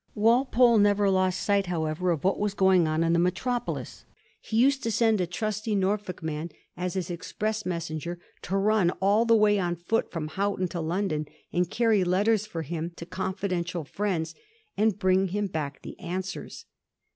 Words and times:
Walpole 0.15 0.79
never 0.79 1.11
lost 1.11 1.39
sight, 1.41 1.67
however, 1.67 2.09
of 2.09 2.23
what 2.23 2.39
was 2.39 2.55
going 2.55 2.87
on 2.87 3.03
in 3.03 3.13
the 3.13 3.19
metropolis. 3.19 4.03
He 4.41 4.57
used 4.57 4.81
to 4.81 4.89
send 4.89 5.21
a 5.21 5.27
trusty 5.27 5.75
Norfolk 5.75 6.23
man 6.23 6.49
as 6.75 6.95
his 6.95 7.11
express 7.11 7.67
messenger 7.67 8.17
to 8.41 8.57
run 8.57 8.89
all 8.99 9.25
the 9.25 9.35
way 9.35 9.59
on 9.59 9.75
foot 9.75 10.11
from 10.11 10.29
Houghton 10.29 10.69
to 10.69 10.81
London, 10.81 11.27
and 11.53 11.69
carry 11.69 12.03
letters 12.03 12.47
for 12.47 12.63
him 12.63 12.91
to 12.95 13.05
confidential 13.05 13.83
firiends, 13.85 14.33
and 14.75 14.97
bring 14.97 15.27
him 15.27 15.45
back 15.45 15.83
the 15.83 15.99
answers. 15.99 16.65